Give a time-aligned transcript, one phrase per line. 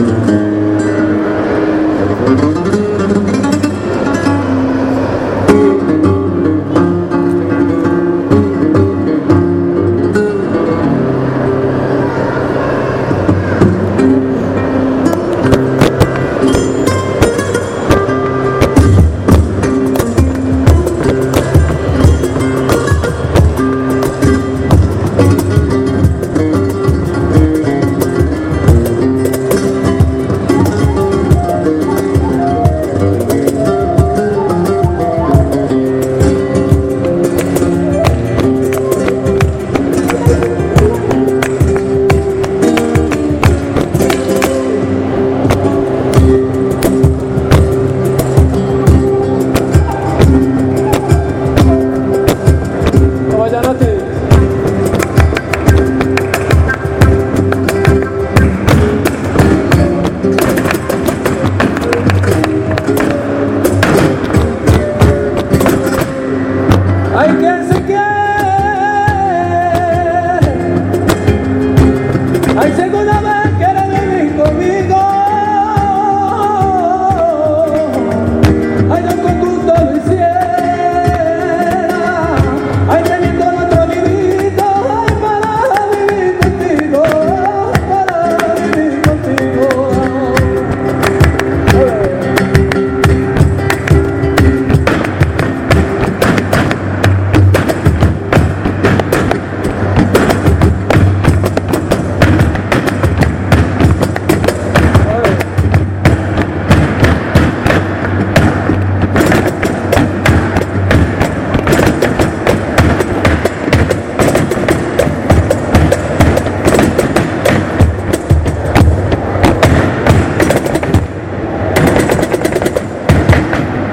[0.00, 0.39] Thank you.
[72.60, 73.29] Aí chegou na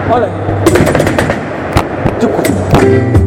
[0.10, 0.28] 好嘞，
[2.18, 3.27] 就滚。